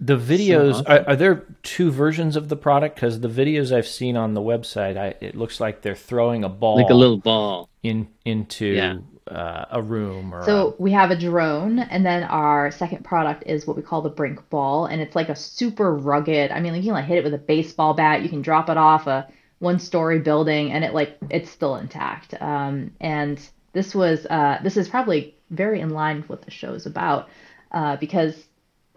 The 0.01 0.17
videos 0.17 0.81
awesome. 0.81 0.86
are, 0.88 1.09
are 1.09 1.15
there 1.15 1.45
two 1.63 1.91
versions 1.91 2.36
of 2.38 2.48
the 2.50 2.55
product? 2.55 2.95
Because 2.95 3.19
the 3.19 3.27
videos 3.27 3.75
I've 3.75 3.88
seen 3.88 4.15
on 4.15 4.33
the 4.33 4.41
website, 4.41 4.98
I, 4.98 5.15
it 5.19 5.36
looks 5.36 5.59
like 5.59 5.81
they're 5.81 5.95
throwing 5.95 6.43
a 6.43 6.50
ball 6.50 6.77
like 6.77 6.89
a 6.89 6.93
little 6.93 7.17
ball. 7.17 7.69
in 7.83 8.07
into 8.25 8.65
Yeah. 8.65 8.98
Uh, 9.29 9.65
a 9.69 9.81
room 9.81 10.33
or 10.33 10.43
So 10.43 10.75
we 10.79 10.91
have 10.93 11.12
a 11.12 11.15
drone, 11.15 11.77
and 11.77 12.03
then 12.03 12.24
our 12.24 12.71
second 12.71 13.03
product 13.03 13.43
is 13.45 13.67
what 13.67 13.77
we 13.77 13.83
call 13.83 14.01
the 14.01 14.09
Brinc 14.09 14.41
Ball, 14.50 14.88
and 14.88 15.00
it's 15.01 15.15
like 15.15 15.29
a 15.29 15.36
super 15.36 15.93
rugged. 15.93 16.50
I 16.50 16.59
mean, 16.59 16.74
like 16.74 16.81
you 16.81 16.88
can 16.88 16.93
like 16.93 17.05
hit 17.05 17.19
it 17.19 17.24
with 17.24 17.36
a 17.36 17.38
baseball 17.38 17.93
bat, 17.93 18.24
you 18.24 18.29
can 18.29 18.41
drop 18.41 18.69
it 18.69 18.77
off 18.77 19.05
a 19.05 19.27
one-story 19.59 20.17
building, 20.19 20.71
and 20.71 20.83
it 20.83 20.95
like 20.95 21.15
it's 21.29 21.51
still 21.51 21.75
intact. 21.75 22.33
Um, 22.41 22.91
and 23.00 23.39
this 23.74 23.93
was 23.93 24.25
uh, 24.25 24.57
this 24.63 24.77
is 24.77 24.89
probably 24.89 25.36
very 25.51 25.79
in 25.79 25.91
line 25.91 26.21
with 26.21 26.29
what 26.29 26.41
the 26.41 26.51
show 26.51 26.74
is 26.74 26.88
about, 26.88 27.29
uh, 27.71 27.98
because 27.98 28.48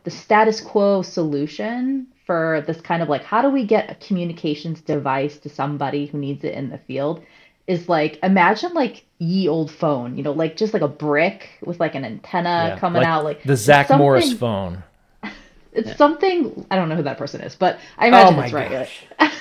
the 0.05 0.11
status 0.11 0.62
quo 0.62 1.03
solution 1.03 2.07
for 2.27 2.62
this 2.67 2.81
kind 2.81 3.03
of 3.03 3.09
like 3.09 3.25
how 3.25 3.43
do 3.43 3.51
we 3.51 3.67
get 3.67 3.91
a 3.91 3.95
communications 3.97 4.81
device 4.81 5.39
to 5.39 5.49
somebody 5.49 6.07
who 6.07 6.19
needs 6.19 6.45
it 6.45 6.55
in 6.55 6.71
the 6.71 6.79
field 6.79 7.23
is 7.66 7.88
like 7.88 8.19
imagine 8.23 8.75
like 8.75 9.04
ye 9.19 9.49
old 9.49 9.71
phone, 9.71 10.16
you 10.16 10.23
know, 10.23 10.33
like 10.33 10.57
just 10.57 10.73
like 10.73 10.83
a 10.83 10.88
brick 10.88 11.49
with 11.64 11.78
like 11.81 11.95
an 11.95 12.04
antenna 12.04 12.71
Yeah, 12.75 12.78
coming 12.78 13.02
like 13.02 13.09
out, 13.09 13.25
like 13.25 13.42
the 13.45 13.57
Zach 13.57 13.88
something- 13.88 13.99
Morris 14.02 14.33
phone. 14.33 14.83
It's 15.75 15.97
something 15.97 16.66
I 16.71 16.76
don't 16.76 16.90
know 16.90 16.97
who 16.97 17.04
that 17.04 17.16
person 17.16 17.40
is, 17.40 17.54
but 17.54 17.78
I 17.97 18.09
imagine 18.09 18.35
oh 18.35 18.37
my 18.37 18.45
it's 18.45 18.52
right. 18.52 18.71
gosh! 18.71 19.04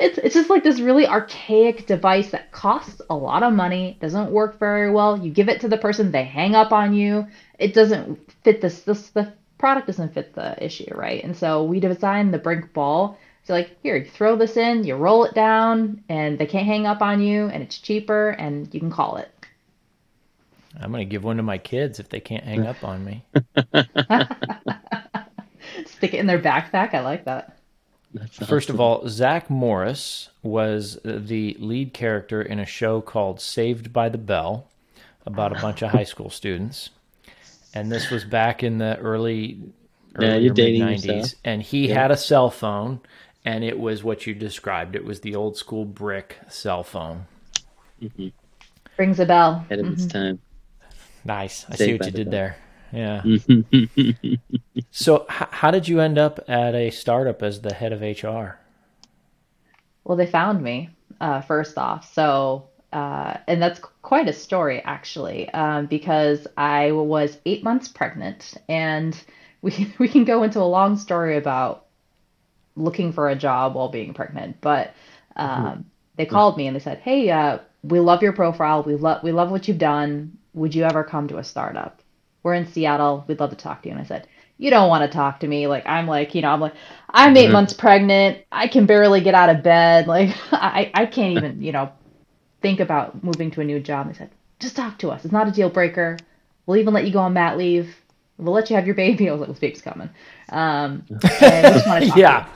It's 0.00 0.18
it's 0.18 0.34
just 0.34 0.48
like 0.50 0.62
this 0.62 0.80
really 0.80 1.06
archaic 1.06 1.86
device 1.86 2.30
that 2.30 2.52
costs 2.52 3.02
a 3.10 3.14
lot 3.14 3.42
of 3.42 3.52
money, 3.52 3.98
doesn't 4.00 4.30
work 4.30 4.58
very 4.58 4.90
well. 4.90 5.18
You 5.18 5.30
give 5.30 5.48
it 5.48 5.60
to 5.62 5.68
the 5.68 5.76
person, 5.76 6.10
they 6.12 6.24
hang 6.24 6.54
up 6.54 6.72
on 6.72 6.94
you. 6.94 7.26
It 7.58 7.74
doesn't 7.74 8.18
fit 8.42 8.60
this 8.62 8.80
this 8.82 9.10
the 9.10 9.32
product 9.58 9.86
doesn't 9.88 10.14
fit 10.14 10.34
the 10.34 10.62
issue, 10.64 10.90
right? 10.94 11.22
And 11.22 11.36
so 11.36 11.64
we 11.64 11.80
designed 11.80 12.32
the 12.32 12.38
Brinc 12.38 12.72
ball. 12.72 13.18
So 13.44 13.54
like 13.54 13.76
here, 13.82 13.96
you 13.96 14.08
throw 14.08 14.36
this 14.36 14.56
in, 14.56 14.84
you 14.84 14.96
roll 14.96 15.24
it 15.24 15.34
down, 15.34 16.02
and 16.08 16.38
they 16.38 16.46
can't 16.46 16.66
hang 16.66 16.86
up 16.86 17.02
on 17.02 17.20
you, 17.20 17.46
and 17.46 17.62
it's 17.62 17.78
cheaper, 17.78 18.30
and 18.30 18.72
you 18.72 18.80
can 18.80 18.90
call 18.90 19.16
it. 19.16 19.30
I'm 20.80 20.92
gonna 20.92 21.04
give 21.04 21.24
one 21.24 21.36
to 21.38 21.42
my 21.42 21.58
kids 21.58 21.98
if 21.98 22.08
they 22.08 22.20
can't 22.20 22.44
hang 22.44 22.66
up 22.66 22.84
on 22.84 23.04
me. 23.04 23.24
Stick 25.86 26.14
it 26.14 26.20
in 26.20 26.26
their 26.26 26.40
backpack. 26.40 26.94
I 26.94 27.00
like 27.00 27.24
that. 27.24 27.56
That's 28.12 28.38
First 28.38 28.70
of 28.70 28.80
all, 28.80 29.06
Zach 29.08 29.50
Morris 29.50 30.30
was 30.42 30.98
the 31.04 31.56
lead 31.58 31.92
character 31.92 32.42
in 32.42 32.58
a 32.58 32.66
show 32.66 33.00
called 33.00 33.40
Saved 33.40 33.92
by 33.92 34.08
the 34.08 34.18
Bell 34.18 34.66
about 35.26 35.52
a 35.52 35.58
oh. 35.58 35.60
bunch 35.60 35.82
of 35.82 35.90
high 35.90 36.04
school 36.04 36.30
students. 36.30 36.90
And 37.72 37.90
this 37.90 38.10
was 38.10 38.24
back 38.24 38.64
in 38.64 38.78
the 38.78 38.96
early, 38.98 39.60
Yeah, 40.18 40.34
early 40.34 40.44
you're 40.44 40.54
dating 40.54 40.86
mid 40.86 40.98
90s. 41.00 41.04
yourself. 41.04 41.40
And 41.44 41.62
he 41.62 41.88
Yeah. 41.88 42.02
had 42.02 42.10
a 42.10 42.16
cell 42.16 42.50
phone, 42.50 43.00
and 43.44 43.64
it 43.64 43.78
was 43.78 44.02
what 44.04 44.26
you 44.26 44.34
described. 44.34 44.94
It 44.96 45.04
was 45.04 45.20
the 45.20 45.34
old 45.34 45.56
school 45.56 45.84
brick 45.84 46.38
cell 46.48 46.82
phone. 46.82 47.26
Rings 48.98 49.20
a 49.20 49.26
bell. 49.26 49.64
ahead 49.70 49.80
of 49.80 49.90
its 49.92 50.06
Mhm. 50.06 50.10
time. 50.10 50.40
Nice. 51.24 51.66
I 51.70 51.76
Saved 51.76 51.78
see 51.78 51.92
what 51.94 52.06
you 52.06 52.12
the 52.12 52.18
did 52.18 52.30
Bell. 52.30 52.32
there. 52.32 52.56
Yeah. 52.92 53.22
Mm-hmm. 53.22 54.34
So, 54.92 55.26
h- 55.30 55.48
how 55.50 55.70
did 55.70 55.88
you 55.88 56.00
end 56.00 56.18
up 56.18 56.40
at 56.48 56.74
a 56.74 56.90
startup 56.90 57.42
as 57.42 57.60
the 57.62 57.74
head 57.74 57.92
of 57.92 58.02
HR? 58.02 58.58
Well, 60.04 60.16
they 60.16 60.26
found 60.26 60.62
me 60.62 60.90
uh, 61.20 61.40
first 61.42 61.78
off. 61.78 62.12
So, 62.12 62.68
uh, 62.92 63.38
and 63.46 63.62
that's 63.62 63.80
quite 64.02 64.28
a 64.28 64.32
story 64.32 64.80
actually, 64.82 65.48
um, 65.50 65.86
because 65.86 66.46
I 66.56 66.92
was 66.92 67.38
eight 67.46 67.62
months 67.64 67.88
pregnant, 67.88 68.54
and 68.68 69.18
we 69.62 69.92
we 69.98 70.08
can 70.08 70.24
go 70.24 70.42
into 70.42 70.60
a 70.60 70.64
long 70.64 70.96
story 70.96 71.36
about 71.36 71.86
looking 72.76 73.12
for 73.12 73.28
a 73.28 73.36
job 73.36 73.74
while 73.74 73.88
being 73.88 74.14
pregnant. 74.14 74.60
But 74.60 74.94
um, 75.36 75.86
they 76.16 76.26
called 76.26 76.56
me 76.56 76.66
and 76.66 76.76
they 76.76 76.80
said, 76.80 76.98
"Hey, 76.98 77.30
uh, 77.30 77.58
we 77.82 78.00
love 78.00 78.22
your 78.22 78.32
profile. 78.32 78.82
We 78.82 78.94
love 78.96 79.22
we 79.22 79.32
love 79.32 79.50
what 79.50 79.68
you've 79.68 79.78
done. 79.78 80.38
Would 80.54 80.74
you 80.74 80.84
ever 80.84 81.04
come 81.04 81.28
to 81.28 81.38
a 81.38 81.44
startup? 81.44 82.02
We're 82.42 82.54
in 82.54 82.66
Seattle. 82.66 83.24
We'd 83.28 83.40
love 83.40 83.50
to 83.50 83.56
talk 83.56 83.82
to 83.82 83.88
you." 83.88 83.92
And 83.94 84.00
I 84.00 84.04
said, 84.04 84.26
"You 84.58 84.70
don't 84.70 84.88
want 84.88 85.10
to 85.10 85.16
talk 85.16 85.40
to 85.40 85.48
me. 85.48 85.66
Like 85.66 85.86
I'm 85.86 86.06
like 86.06 86.34
you 86.34 86.42
know 86.42 86.50
I'm 86.50 86.60
like 86.60 86.74
I'm 87.10 87.36
8 87.36 87.48
Mhm. 87.48 87.52
months 87.52 87.72
pregnant. 87.74 88.38
I 88.52 88.68
can 88.68 88.86
barely 88.86 89.20
get 89.20 89.34
out 89.34 89.50
of 89.50 89.62
bed. 89.62 90.06
Like 90.06 90.30
I 90.52 90.90
I 90.94 91.06
can't 91.06 91.32
even 91.34 91.62
you 91.62 91.72
know 91.72 91.90
think 92.62 92.80
about 92.80 93.22
moving 93.22 93.50
to 93.52 93.60
a 93.60 93.64
new 93.64 93.80
job." 93.80 94.08
They 94.08 94.14
said, 94.14 94.30
"Just 94.60 94.76
talk 94.76 94.98
to 94.98 95.10
us. 95.10 95.24
It's 95.24 95.32
not 95.32 95.48
a 95.48 95.52
deal 95.52 95.70
breaker. 95.70 96.24
We'll 96.66 96.78
even 96.78 96.94
let 96.94 97.06
you 97.06 97.12
go 97.12 97.20
on 97.20 97.32
mat 97.34 97.56
leave." 97.58 97.94
We'll 98.40 98.54
let 98.54 98.70
you 98.70 98.76
have 98.76 98.86
your 98.86 98.94
baby. 98.94 99.28
I 99.28 99.32
was 99.32 99.40
like, 99.40 99.50
"This 99.50 99.58
baby's 99.58 99.82
coming." 99.82 100.10
Um, 100.50 101.04
and 101.40 101.64
we 101.66 101.70
just 101.72 101.84
talk 101.84 102.16
yeah. 102.16 102.46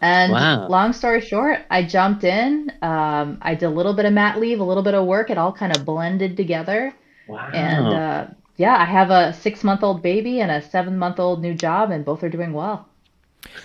And 0.00 0.32
Wow. 0.32 0.68
long 0.68 0.92
story 0.92 1.20
short, 1.20 1.60
I 1.70 1.82
jumped 1.84 2.24
in. 2.24 2.72
Um, 2.82 3.38
I 3.42 3.54
did 3.54 3.66
a 3.66 3.70
little 3.70 3.94
bit 3.94 4.04
of 4.04 4.12
mat 4.12 4.38
leave, 4.40 4.60
a 4.60 4.64
little 4.64 4.82
bit 4.82 4.94
of 4.94 5.06
work. 5.06 5.30
It 5.30 5.38
all 5.38 5.52
kind 5.52 5.74
of 5.76 5.84
blended 5.84 6.36
together. 6.36 6.94
Wow. 7.28 7.50
And 7.52 7.86
uh, 7.86 8.26
yeah, 8.56 8.76
I 8.76 8.84
have 8.84 9.10
a 9.10 9.32
six 9.32 9.62
month 9.64 9.82
old 9.82 10.02
baby 10.02 10.40
and 10.40 10.50
a 10.50 10.62
seven 10.62 10.98
month 10.98 11.18
old 11.20 11.42
new 11.42 11.54
job, 11.54 11.90
and 11.90 12.04
both 12.04 12.22
are 12.22 12.28
doing 12.28 12.52
well. 12.52 12.88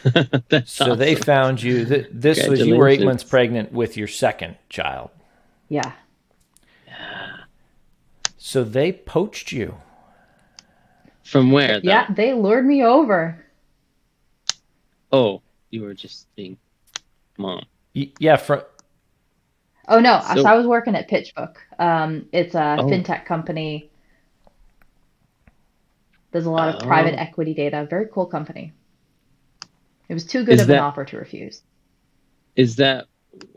That's 0.49 0.71
So 0.71 0.95
they 0.95 1.15
found 1.15 1.61
you. 1.61 1.85
Th- 1.85 2.07
This 2.11 2.47
was 2.47 2.61
you 2.61 2.75
were 2.75 2.87
eight 2.87 3.01
months 3.01 3.23
pregnant 3.23 3.71
with 3.71 3.97
your 3.97 4.07
second 4.07 4.57
child. 4.69 5.09
Yeah. 5.69 5.91
So 8.37 8.63
they 8.63 8.91
poached 8.91 9.51
you. 9.51 9.75
From 11.23 11.51
where? 11.51 11.79
Though? 11.79 11.89
Yeah, 11.89 12.07
they 12.11 12.33
lured 12.33 12.65
me 12.65 12.83
over. 12.83 13.43
Oh, 15.11 15.41
you 15.69 15.81
were 15.83 15.93
just 15.93 16.33
being 16.35 16.57
mom. 17.37 17.63
Y- 17.95 18.11
Yeah, 18.19 18.37
from 18.37 18.61
Oh, 19.87 19.99
no. 19.99 20.21
So, 20.35 20.43
So- 20.43 20.47
I 20.49 20.55
was 20.55 20.65
working 20.65 20.95
at 20.95 21.09
PitchBook. 21.09 21.55
Um, 21.77 22.27
it's 22.31 22.55
a 22.55 22.77
Oh. 22.79 22.83
fintech 22.87 23.25
company. 23.25 23.89
There's 26.31 26.45
a 26.45 26.51
lot 26.51 26.69
of 26.69 26.81
Oh. 26.81 26.85
private 26.85 27.19
equity 27.19 27.53
data. 27.53 27.85
Very 27.89 28.07
cool 28.07 28.25
company. 28.25 28.71
It 30.07 30.13
was 30.13 30.25
too 30.25 30.43
good 30.45 30.55
Is 30.55 30.61
of 30.61 30.69
an 30.69 30.79
offer 30.79 31.03
to 31.05 31.17
refuse. 31.17 31.61
Is 32.55 32.77
that 32.77 33.07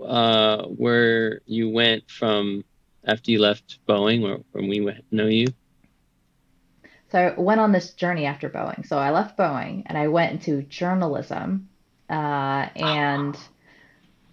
uh, 0.00 0.66
where 0.66 1.40
you 1.46 1.68
went 1.68 2.08
from 2.08 2.64
after 3.04 3.32
you 3.32 3.40
left 3.40 3.84
Boeing, 3.88 4.22
where 4.22 4.38
when 4.52 4.68
we 4.68 4.88
know 5.10 5.26
you? 5.26 5.48
So 7.14 7.20
I 7.36 7.40
went 7.40 7.60
on 7.60 7.72
this 7.72 7.92
journey 7.94 8.26
after 8.26 8.50
Boeing. 8.50 8.86
So 8.86 8.98
I 8.98 9.10
left 9.12 9.38
Boeing 9.38 9.84
and 9.86 9.96
I 9.96 10.08
went 10.08 10.32
into 10.32 10.62
journalism. 10.64 11.70
Uh, 12.10 12.68
and 12.76 13.38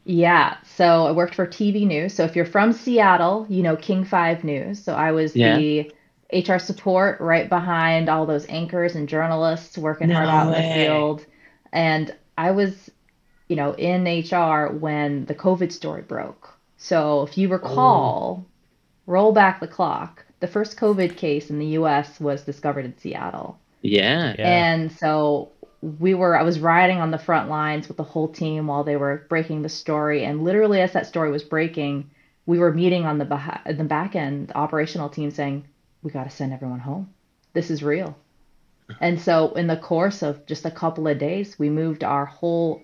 Yeah, 0.04 0.58
so 0.64 1.06
I 1.08 1.12
worked 1.12 1.36
for 1.36 1.46
TV 1.48 1.86
News. 1.86 2.14
So 2.16 2.24
if 2.24 2.36
you're 2.36 2.46
from 2.46 2.74
Seattle, 2.74 3.46
you 3.50 3.62
know 3.64 3.78
King 3.78 4.04
5 4.04 4.44
News. 4.44 4.84
So 4.84 4.94
I 4.96 5.12
was 5.12 5.36
Yeah. 5.36 5.40
the 5.40 5.94
HR 6.34 6.58
support 6.60 7.20
right 7.22 7.50
behind 7.50 8.10
all 8.10 8.26
those 8.26 8.46
anchors 8.50 8.96
and 8.96 9.08
journalists 9.10 9.78
working 9.78 10.10
hard 10.10 10.30
No 10.30 10.30
out 10.30 10.50
in 10.50 10.56
the 10.56 10.64
way. 10.64 10.64
field. 10.64 11.26
And 11.72 12.16
I 12.38 12.52
was, 12.52 12.90
you 13.50 13.58
know, 13.58 13.74
in 13.74 14.06
HR 14.06 14.74
when 14.74 15.26
the 15.26 15.36
COVID 15.36 15.72
story 15.72 16.04
broke. 16.04 16.50
So 16.78 17.24
if 17.24 17.38
you 17.38 17.50
recall, 17.50 18.52
roll 19.08 19.34
back 19.34 19.60
the 19.62 19.68
clock, 19.68 20.26
the 20.42 20.48
first 20.48 20.76
COVID 20.76 21.16
case 21.16 21.50
in 21.50 21.60
the 21.60 21.78
US 21.78 22.20
was 22.20 22.44
discovered 22.44 22.84
in 22.84 22.98
Seattle. 22.98 23.60
Yeah. 23.82 24.36
Yeah. 24.38 24.50
And 24.50 24.92
so 24.92 25.52
we 25.82 26.14
were, 26.14 26.38
I 26.38 26.44
was 26.44 26.60
riding 26.60 26.98
on 26.98 27.12
the 27.12 27.18
front 27.18 27.50
lines 27.50 27.88
with 27.88 27.98
the 27.98 28.04
whole 28.04 28.28
team 28.28 28.68
while 28.68 28.84
they 28.84 28.98
were 28.98 29.26
breaking 29.30 29.62
the 29.62 29.70
story. 29.70 30.26
And 30.26 30.44
literally, 30.44 30.82
as 30.82 30.94
that 30.94 31.08
story 31.08 31.32
was 31.32 31.44
breaking, 31.44 32.10
we 32.46 32.60
were 32.60 32.74
meeting 32.74 33.06
on 33.06 33.20
the, 33.20 33.26
beha- 33.26 33.62
the 33.66 33.84
back 33.84 34.16
end, 34.16 34.50
the 34.50 34.58
operational 34.58 35.10
team 35.10 35.32
saying, 35.32 35.66
we 36.04 36.12
got 36.12 36.26
to 36.26 36.30
send 36.36 36.54
everyone 36.54 36.80
home. 36.80 37.10
This 37.54 37.72
is 37.72 37.82
real. 37.84 38.18
And 39.00 39.22
so, 39.22 39.54
in 39.54 39.68
the 39.68 39.78
course 39.78 40.22
of 40.22 40.46
just 40.46 40.66
a 40.66 40.72
couple 40.72 41.08
of 41.08 41.18
days, 41.18 41.58
we 41.58 41.70
moved 41.70 42.04
our 42.04 42.26
whole, 42.26 42.82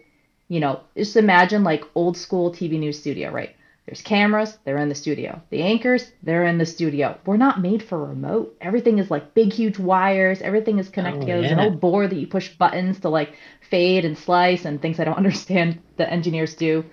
you 0.48 0.62
know, 0.62 0.80
just 0.96 1.18
imagine 1.18 1.66
like 1.66 1.84
old 1.96 2.16
school 2.16 2.50
TV 2.50 2.80
news 2.80 2.98
studio, 2.98 3.30
right? 3.30 3.57
There's 3.88 4.01
cameras, 4.01 4.58
they're 4.65 4.77
in 4.79 4.89
the 4.89 4.96
studio. 4.96 5.41
The 5.50 5.63
anchors, 5.63 6.12
they're 6.22 6.46
in 6.46 6.58
the 6.60 6.65
studio. 6.65 7.17
We're 7.25 7.38
not 7.38 7.62
made 7.62 7.82
for 7.82 8.06
remote. 8.06 8.58
Everything 8.62 9.00
is 9.00 9.10
like 9.10 9.34
big, 9.34 9.53
huge 9.53 9.79
wires. 9.79 10.41
Everything 10.41 10.77
is 10.79 10.89
connected 10.89 11.20
Oh, 11.20 11.22
together. 11.22 11.41
There's 11.41 11.53
an 11.53 11.60
yeah. 11.60 11.65
old 11.65 11.79
board 11.79 12.10
that 12.12 12.17
you 12.17 12.27
push 12.27 12.50
buttons 12.50 13.00
to 13.01 13.10
like 13.10 13.34
fade 13.70 14.06
and 14.06 14.17
slice 14.17 14.65
and 14.65 14.82
things 14.82 15.00
I 15.00 15.06
don't 15.06 15.17
understand 15.24 15.79
that 15.98 16.12
engineers 16.12 16.56
do. 16.56 16.84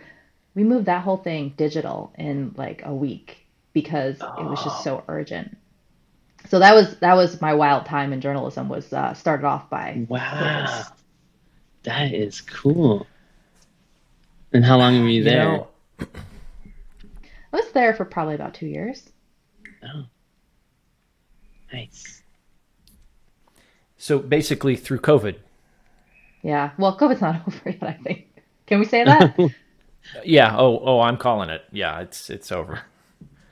We 0.55 0.65
moved 0.65 0.87
that 0.87 1.03
whole 1.03 1.17
thing 1.17 1.55
digital 1.57 2.13
in 2.17 2.55
like 2.57 2.83
a 2.85 2.95
week 2.95 3.39
because 3.73 4.17
it 4.39 4.45
was 4.45 4.63
just 4.63 4.85
so 4.85 5.03
urgent. 5.09 5.57
So 6.49 6.61
that 6.61 6.75
was 6.75 6.97
that 6.99 7.15
was 7.15 7.41
my 7.41 7.55
wild 7.55 7.87
time 7.87 8.13
in 8.13 8.21
journalism. 8.21 8.69
Was 8.69 8.93
uh, 8.93 9.15
started 9.15 9.45
off 9.47 9.69
by 9.69 10.07
Wow. 10.09 10.85
That 11.85 12.15
is 12.15 12.41
cool. 12.41 13.07
And 14.53 14.65
how 14.65 14.79
long 14.79 15.01
were 15.03 15.09
you 15.09 15.19
You 15.19 15.25
there? 15.25 15.45
know, 15.45 15.69
I 17.55 17.59
was 17.59 17.71
there 17.71 17.95
for 17.95 18.05
probably 18.05 18.35
about 18.35 18.53
two 18.53 18.67
years. 18.67 19.11
Oh. 19.85 20.07
Nice. 21.73 22.23
so 23.97 24.19
basically 24.19 24.75
through 24.77 24.99
COVID. 25.01 25.37
Yeah. 26.43 26.71
Well, 26.79 26.99
COVID's 26.99 27.21
not 27.21 27.43
over 27.47 27.71
yet. 27.71 27.83
I 27.83 27.93
think. 28.03 28.27
Can 28.67 28.81
we 28.81 28.85
say 28.85 29.05
that? 29.05 29.39
Yeah. 30.23 30.55
Oh, 30.59 30.81
oh, 30.85 31.01
I'm 31.01 31.17
calling 31.17 31.49
it. 31.49 31.63
Yeah, 31.73 32.01
it's 32.01 32.29
it's 32.29 32.53
over. 32.53 32.83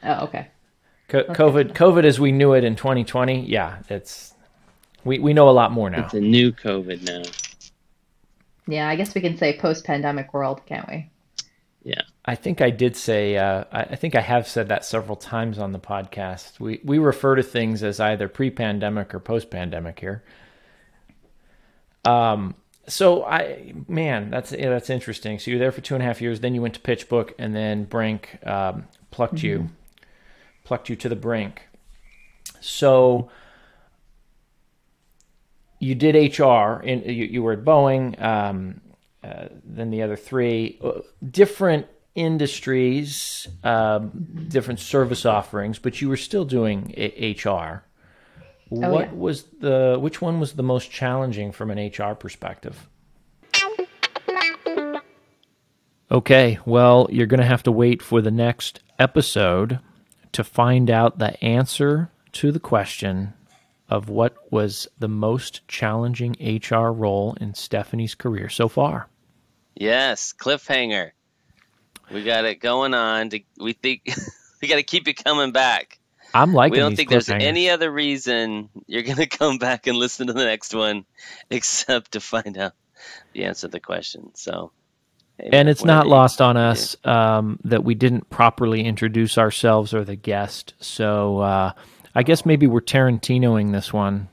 oh, 0.02 0.24
okay. 0.24 0.48
Co- 1.08 1.24
COVID, 1.24 1.72
COVID 1.72 2.04
as 2.04 2.20
we 2.20 2.30
knew 2.30 2.52
it 2.52 2.62
in 2.62 2.76
2020. 2.76 3.46
Yeah, 3.46 3.78
it's 3.88 4.34
we 5.02 5.18
we 5.18 5.32
know 5.32 5.48
a 5.48 5.50
lot 5.50 5.72
more 5.72 5.88
now. 5.88 6.04
It's 6.04 6.12
a 6.12 6.20
new 6.20 6.52
COVID 6.52 7.06
now. 7.06 7.22
Yeah, 8.66 8.86
I 8.86 8.96
guess 8.96 9.14
we 9.14 9.22
can 9.22 9.38
say 9.38 9.58
post-pandemic 9.58 10.34
world, 10.34 10.60
can't 10.66 10.86
we? 10.88 11.10
Yeah. 11.84 12.02
I 12.24 12.36
think 12.36 12.60
I 12.60 12.70
did 12.70 12.96
say. 12.96 13.36
Uh, 13.36 13.64
I, 13.72 13.96
think 13.96 14.14
I 14.14 14.20
have 14.20 14.46
said 14.46 14.68
that 14.68 14.84
several 14.84 15.16
times 15.16 15.58
on 15.58 15.72
the 15.72 15.80
podcast. 15.80 16.60
We 16.60 16.80
we 16.84 16.98
refer 16.98 17.34
to 17.34 17.42
things 17.42 17.82
as 17.82 17.98
either 17.98 18.28
pre-pandemic 18.28 19.12
or 19.14 19.20
post-pandemic 19.20 19.98
here. 19.98 20.22
Um. 22.04 22.54
So 22.88 23.24
I, 23.24 23.74
man, 23.88 24.30
that's 24.30 24.52
yeah, 24.52 24.70
that's 24.70 24.90
interesting. 24.90 25.38
So 25.38 25.50
you 25.50 25.56
were 25.56 25.60
there 25.60 25.72
for 25.72 25.80
two 25.80 25.94
and 25.94 26.02
a 26.02 26.06
half 26.06 26.20
years. 26.20 26.40
Then 26.40 26.54
you 26.54 26.62
went 26.62 26.74
to 26.74 26.80
PitchBook, 26.80 27.32
and 27.38 27.54
then 27.56 27.86
Brinc 27.86 28.44
um, 28.46 28.86
plucked 29.10 29.42
you, 29.42 29.70
plucked 30.64 30.88
you 30.88 30.96
to 30.96 31.08
the 31.08 31.16
brink. 31.16 31.62
So 32.60 33.30
you 35.80 35.96
did 35.96 36.14
HR, 36.38 36.80
and 36.84 37.04
you, 37.04 37.24
you 37.24 37.42
were 37.42 37.52
at 37.52 37.64
Boeing. 37.64 38.20
Um, 38.22 38.80
uh, 39.24 39.46
than 39.64 39.90
the 39.90 40.02
other 40.02 40.16
three. 40.16 40.80
Uh, 40.82 41.00
Different 41.30 41.86
industries, 42.14 43.48
um, 43.64 44.46
different 44.48 44.80
service 44.80 45.24
offerings, 45.24 45.78
but 45.78 46.00
you 46.00 46.08
were 46.08 46.16
still 46.16 46.44
doing 46.44 46.92
a- 46.96 47.30
HR. 47.32 47.84
what 48.68 48.84
Oh, 48.90 49.00
yeah. 49.00 49.12
was 49.12 49.42
the 49.60 49.98
which 50.00 50.22
one 50.22 50.40
was 50.40 50.54
the 50.54 50.62
most 50.62 50.90
challenging 50.90 51.52
from 51.52 51.70
an 51.70 51.78
HR 51.78 52.14
perspective? 52.14 52.88
Okay, 56.10 56.58
well, 56.66 57.06
you're 57.10 57.26
going 57.26 57.40
to 57.40 57.46
have 57.46 57.62
to 57.64 57.72
wait 57.72 58.02
for 58.02 58.20
the 58.20 58.30
next 58.30 58.80
episode 58.98 59.78
to 60.32 60.44
find 60.44 60.90
out 60.90 61.18
the 61.18 61.42
answer 61.42 62.10
to 62.32 62.52
the 62.52 62.60
question 62.60 63.32
of 63.88 64.08
what 64.08 64.34
was 64.50 64.88
the 64.98 65.08
most 65.08 65.66
challenging 65.68 66.34
HR 66.40 66.88
role 66.92 67.36
in 67.40 67.54
Stephanie's 67.54 68.14
career 68.14 68.48
so 68.48 68.68
far. 68.68 69.08
Yes, 69.74 70.32
cliffhanger. 70.38 71.12
We 72.12 72.24
got 72.24 72.44
it 72.44 72.60
going 72.60 72.94
on. 72.94 73.30
To, 73.30 73.40
we 73.58 73.72
think 73.72 74.02
we 74.62 74.68
got 74.68 74.76
to 74.76 74.82
keep 74.82 75.08
it 75.08 75.22
coming 75.24 75.52
back. 75.52 75.98
I'm 76.34 76.54
liking 76.54 76.72
we 76.72 76.78
don't 76.78 76.96
think 76.96 77.10
there's 77.10 77.28
any 77.28 77.68
other 77.70 77.90
reason 77.90 78.70
you're 78.86 79.02
going 79.02 79.16
to 79.16 79.26
come 79.26 79.58
back 79.58 79.86
and 79.86 79.96
listen 79.96 80.26
to 80.28 80.32
the 80.32 80.44
next 80.44 80.74
one 80.74 81.04
except 81.50 82.12
to 82.12 82.20
find 82.20 82.56
out 82.58 82.72
the 83.32 83.44
answer 83.44 83.66
to 83.66 83.72
the 83.72 83.80
question. 83.80 84.30
So, 84.34 84.72
hey, 85.38 85.50
and 85.52 85.68
it's 85.68 85.84
not 85.84 86.06
lost 86.06 86.40
on 86.40 86.56
us 86.56 86.96
um, 87.04 87.58
that 87.64 87.84
we 87.84 87.94
didn't 87.94 88.30
properly 88.30 88.84
introduce 88.84 89.38
ourselves 89.38 89.92
or 89.92 90.04
the 90.04 90.16
guest. 90.16 90.74
So 90.80 91.38
uh, 91.40 91.72
I 92.14 92.22
guess 92.22 92.46
maybe 92.46 92.66
we're 92.66 92.80
Tarantinoing 92.80 93.72
this 93.72 93.92
one. 93.92 94.28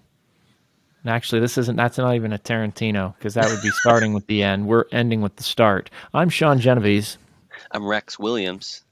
Actually, 1.05 1.39
this 1.39 1.57
isn't. 1.57 1.77
That's 1.77 1.97
not 1.97 2.15
even 2.15 2.33
a 2.33 2.37
Tarantino 2.37 3.15
because 3.15 3.35
that 3.35 3.49
would 3.49 3.61
be 3.61 3.71
starting 3.71 4.13
with 4.13 4.27
the 4.27 4.43
end. 4.43 4.67
We're 4.67 4.83
ending 4.91 5.21
with 5.21 5.37
the 5.37 5.43
start. 5.43 5.89
I'm 6.13 6.27
Sean 6.29 6.59
Genovese. 6.59 7.17
I'm 7.71 7.85
Rex 7.85 8.17
Williams. 8.19 8.83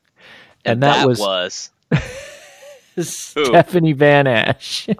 And 0.66 0.84
that 0.84 1.08
was- 1.08 1.20
was 1.20 1.70
Stephanie 3.00 3.94
Van 3.94 4.26
Assche. 4.26 4.98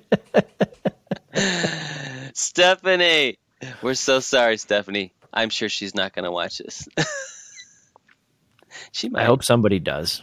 Stephanie. 2.34 3.38
We're 3.82 3.96
so 3.96 4.20
sorry, 4.20 4.58
Stephanie. 4.58 5.14
I'm 5.34 5.50
sure 5.50 5.70
she's 5.70 5.96
not 5.96 6.14
going 6.14 6.26
to 6.26 6.32
watch 6.32 6.60
this. 6.60 6.88
she 8.92 9.10
might. 9.10 9.24
I 9.24 9.26
hope 9.26 9.44
somebody 9.44 9.80
does. 9.80 10.22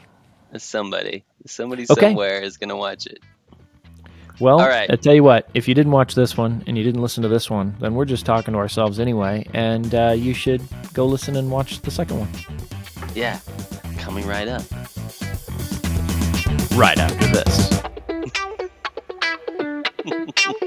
somebody, 0.56 1.24
somebody 1.46 1.84
Okay. 1.90 2.08
somewhere 2.08 2.40
is 2.40 2.56
going 2.56 2.70
to 2.70 2.76
watch 2.76 3.06
it. 3.06 3.18
Well, 4.40 4.60
All 4.60 4.68
right. 4.68 4.90
I 4.90 4.96
tell 4.96 5.14
you 5.14 5.22
what, 5.22 5.48
if 5.54 5.68
you 5.68 5.74
didn't 5.74 5.92
watch 5.92 6.14
this 6.16 6.36
one 6.36 6.64
and 6.66 6.76
you 6.76 6.82
didn't 6.82 7.02
listen 7.02 7.22
to 7.22 7.28
this 7.28 7.48
one, 7.48 7.76
then 7.80 7.94
we're 7.94 8.04
just 8.04 8.26
talking 8.26 8.52
to 8.54 8.58
ourselves 8.58 8.98
anyway. 8.98 9.46
And 9.54 9.94
uh, 9.94 10.10
you 10.16 10.34
should 10.34 10.60
go 10.92 11.06
listen 11.06 11.36
and 11.36 11.50
watch 11.50 11.80
the 11.80 11.90
second 11.90 12.18
one 12.18 12.28
yeah, 13.12 13.38
coming 13.98 14.26
right 14.26 14.48
up. 14.48 14.62
Right 16.74 16.98
after 16.98 17.26
this. 17.28 17.70